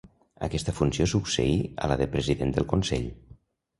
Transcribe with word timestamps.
Aquesta 0.45 0.73
funció 0.77 1.07
succeí 1.11 1.59
a 1.87 1.91
la 1.93 1.99
de 2.03 2.07
president 2.17 2.55
del 2.57 2.67
Consell. 2.73 3.09